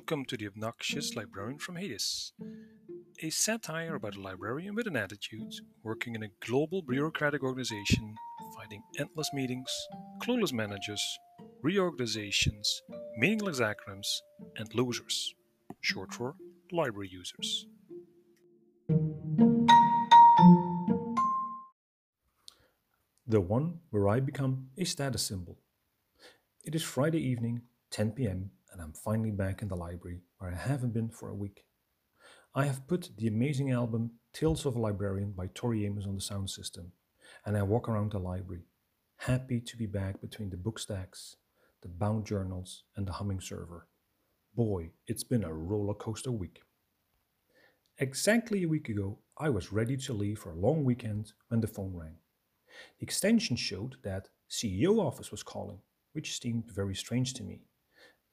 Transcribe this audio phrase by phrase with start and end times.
[0.00, 2.32] Welcome to The Obnoxious Librarian from Hades,
[3.22, 5.52] a satire about a librarian with an attitude
[5.82, 8.14] working in a global bureaucratic organization,
[8.56, 9.68] fighting endless meetings,
[10.22, 11.02] clueless managers,
[11.60, 12.80] reorganizations,
[13.18, 14.06] meaningless acronyms,
[14.56, 15.34] and losers,
[15.82, 16.34] short for
[16.72, 17.66] library users.
[23.26, 25.58] The one where I become a status symbol.
[26.64, 30.56] It is Friday evening, 10 pm, and I'm finally back in the library where I
[30.56, 31.64] haven't been for a week.
[32.54, 36.20] I have put the amazing album Tales of a Librarian by Tori Amos on the
[36.22, 36.92] sound system,
[37.44, 38.62] and I walk around the library,
[39.18, 41.36] happy to be back between the book stacks,
[41.82, 43.86] the bound journals, and the humming server.
[44.54, 46.62] Boy, it's been a roller coaster week.
[47.98, 51.66] Exactly a week ago, I was ready to leave for a long weekend when the
[51.66, 52.16] phone rang.
[52.98, 55.80] The extension showed that CEO office was calling,
[56.14, 57.60] which seemed very strange to me.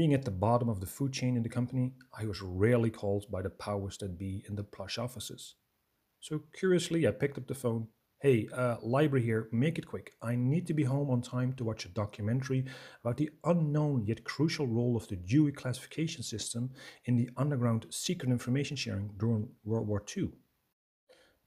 [0.00, 3.30] Being at the bottom of the food chain in the company, I was rarely called
[3.30, 5.56] by the powers that be in the plush offices.
[6.20, 7.88] So curiously, I picked up the phone.
[8.18, 10.14] Hey, uh, library here, make it quick.
[10.22, 12.64] I need to be home on time to watch a documentary
[13.04, 16.70] about the unknown yet crucial role of the Dewey classification system
[17.04, 20.30] in the underground secret information sharing during World War II.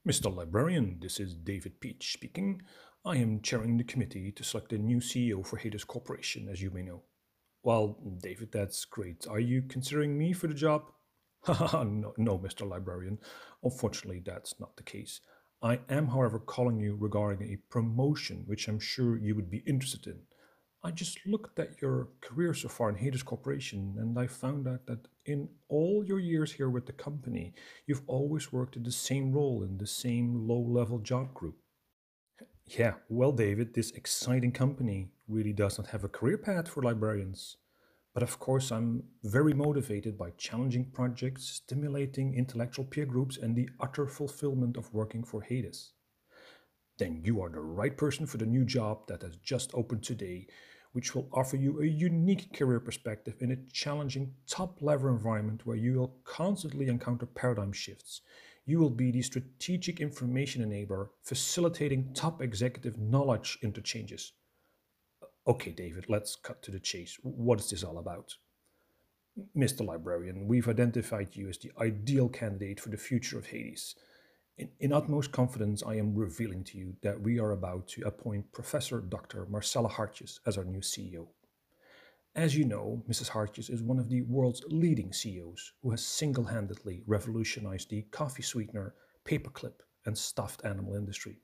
[0.08, 0.32] Mr.
[0.32, 2.62] Librarian, this is David Peach speaking.
[3.04, 6.70] I am chairing the committee to select a new CEO for Hades Corporation, as you
[6.70, 7.02] may know.
[7.64, 9.26] Well, David, that's great.
[9.26, 10.82] Are you considering me for the job?
[11.48, 12.68] no, no, Mr.
[12.68, 13.18] Librarian.
[13.62, 15.22] Unfortunately, that's not the case.
[15.62, 20.06] I am, however, calling you regarding a promotion which I'm sure you would be interested
[20.08, 20.18] in.
[20.82, 24.84] I just looked at your career so far in Hades Corporation and I found out
[24.84, 27.54] that in all your years here with the company,
[27.86, 31.56] you've always worked in the same role in the same low level job group.
[32.66, 37.56] Yeah, well, David, this exciting company really does not have a career path for librarians.
[38.12, 43.68] But of course, I'm very motivated by challenging projects, stimulating intellectual peer groups, and the
[43.80, 45.92] utter fulfillment of working for Hades.
[46.98, 50.46] Then you are the right person for the new job that has just opened today,
[50.92, 55.76] which will offer you a unique career perspective in a challenging top level environment where
[55.76, 58.22] you will constantly encounter paradigm shifts
[58.66, 64.32] you will be the strategic information enabler facilitating top executive knowledge interchanges.
[65.22, 67.18] Uh, okay, David, let's cut to the chase.
[67.22, 68.36] What is this all about?
[69.56, 69.84] Mr.
[69.84, 73.96] Librarian, we've identified you as the ideal candidate for the future of Hades.
[74.56, 78.52] In, in utmost confidence, I am revealing to you that we are about to appoint
[78.52, 79.46] Professor Dr.
[79.46, 81.26] Marcella Hartjes as our new CEO.
[82.36, 83.30] As you know, Mrs.
[83.30, 88.42] Hartjes is one of the world's leading CEOs who has single handedly revolutionized the coffee
[88.42, 91.38] sweetener, paperclip, and stuffed animal industry.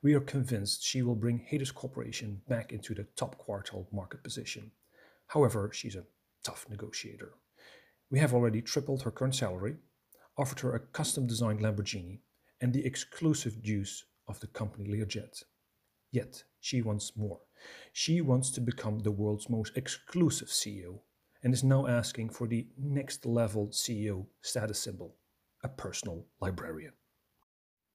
[0.00, 4.70] We are convinced she will bring Hades Corporation back into the top quartile market position.
[5.26, 6.06] However, she's a
[6.42, 7.34] tough negotiator.
[8.10, 9.76] We have already tripled her current salary,
[10.38, 12.20] offered her a custom designed Lamborghini,
[12.62, 15.42] and the exclusive use of the company Learjet.
[16.10, 17.38] Yet, she wants more.
[17.92, 20.98] She wants to become the world's most exclusive CEO
[21.44, 25.14] and is now asking for the next level CEO status symbol
[25.62, 26.92] a personal librarian.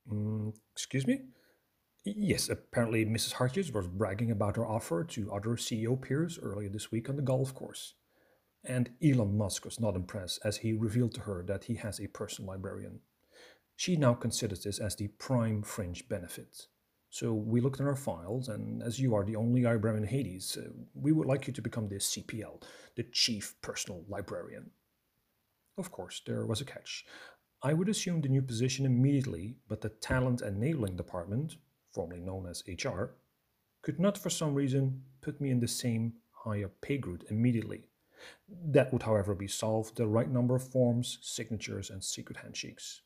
[0.10, 1.20] Mm, excuse me?
[2.06, 3.34] Yes, apparently Mrs.
[3.34, 7.22] Hartjes was bragging about her offer to other CEO peers earlier this week on the
[7.22, 7.96] golf course.
[8.64, 12.08] And Elon Musk was not impressed as he revealed to her that he has a
[12.08, 13.02] personal librarian.
[13.76, 16.68] She now considers this as the prime fringe benefit.
[17.12, 20.58] So we looked in our files, and as you are the only librarian in Hades,
[20.58, 22.64] uh, we would like you to become the CPL,
[22.96, 24.72] the Chief Personal Librarian.
[25.78, 27.06] Of course, there was a catch.
[27.62, 31.58] I would assume the new position immediately, but the Talent Enabling Department,
[31.92, 33.18] formerly known as HR,
[33.82, 37.90] could not for some reason put me in the same higher pay grade immediately.
[38.48, 43.02] That would, however, be solved the right number of forms, signatures, and secret handshakes.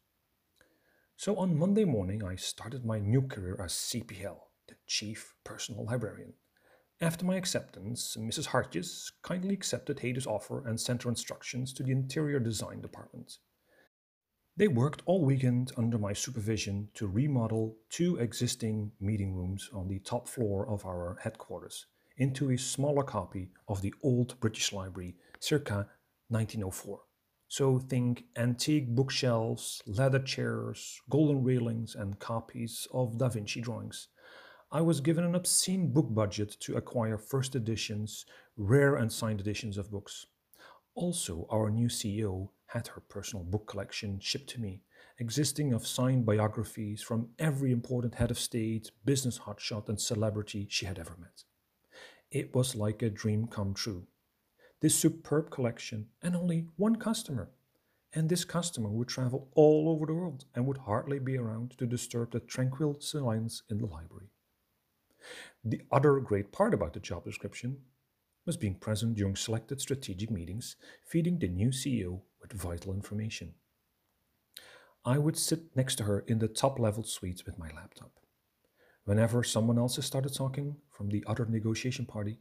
[1.17, 4.37] So on Monday morning, I started my new career as CPL,
[4.67, 6.33] the Chief Personal Librarian.
[6.99, 8.47] After my acceptance, Mrs.
[8.47, 13.37] Hartjes kindly accepted Hades' offer and sent her instructions to the Interior Design Department.
[14.57, 19.99] They worked all weekend under my supervision to remodel two existing meeting rooms on the
[19.99, 21.85] top floor of our headquarters
[22.17, 25.87] into a smaller copy of the old British Library circa
[26.27, 26.99] 1904.
[27.47, 34.07] So think antique bookshelves, leather chairs, golden railings, and copies of Da Vinci drawings.
[34.71, 38.25] I was given an obscene book budget to acquire first editions,
[38.57, 40.25] rare and signed editions of books.
[40.95, 44.81] Also, our new CEO had her personal book collection shipped to me,
[45.19, 50.85] existing of signed biographies from every important head of state, business hotshot, and celebrity she
[50.85, 51.43] had ever met.
[52.31, 54.07] It was like a dream come true.
[54.81, 57.49] This superb collection and only one customer.
[58.13, 61.85] And this customer would travel all over the world and would hardly be around to
[61.85, 64.29] disturb the tranquil silence in the library.
[65.63, 67.77] The other great part about the job description
[68.45, 73.55] was being present during selected strategic meetings, feeding the new CEO with vital information.
[75.03, 78.11] I would sit next to her in the top level suites with my laptop.
[79.03, 82.39] Whenever someone else started talking from the other negotiation party,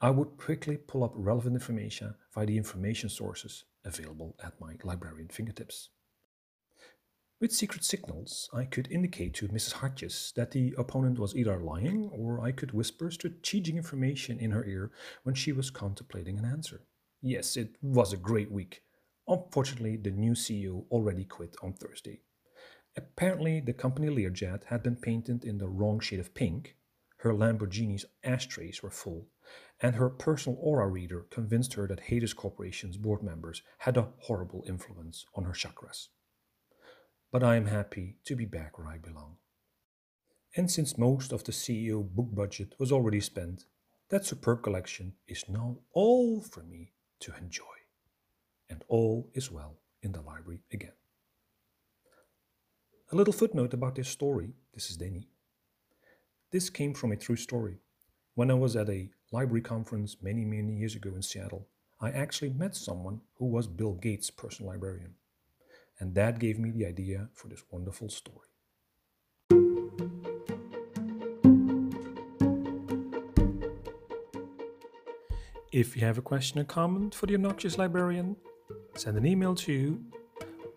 [0.00, 5.28] I would quickly pull up relevant information via the information sources available at my librarian
[5.28, 5.90] fingertips.
[7.40, 9.74] With secret signals, I could indicate to Mrs.
[9.74, 14.64] Hartjes that the opponent was either lying or I could whisper strategic information in her
[14.64, 14.92] ear
[15.24, 16.82] when she was contemplating an answer.
[17.20, 18.82] Yes, it was a great week.
[19.26, 22.20] Unfortunately, the new CEO already quit on Thursday.
[22.96, 26.76] Apparently, the company Learjet had been painted in the wrong shade of pink,
[27.18, 29.28] her Lamborghini's ashtrays were full,
[29.80, 34.64] and her personal aura reader convinced her that Hades Corporation's board members had a horrible
[34.66, 36.08] influence on her chakras.
[37.32, 39.36] But I am happy to be back where I belong.
[40.56, 43.64] And since most of the CEO book budget was already spent,
[44.10, 47.64] that superb collection is now all for me to enjoy.
[48.68, 50.92] And all is well in the library again.
[53.12, 55.28] A little footnote about this story this is Denny.
[56.50, 57.78] This came from a true story.
[58.34, 61.66] When I was at a library conference many, many years ago in Seattle,
[62.00, 65.14] I actually met someone who was Bill Gates' personal librarian.
[65.98, 68.46] And that gave me the idea for this wonderful story.
[75.72, 78.36] If you have a question or comment for the obnoxious librarian,
[78.94, 80.00] send an email to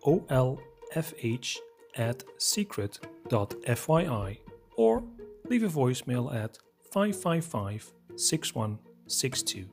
[0.04, 1.58] olfh
[1.96, 4.38] at secret.fyi
[4.76, 5.04] or
[5.44, 6.58] leave a voicemail at
[6.90, 9.68] 555 6162.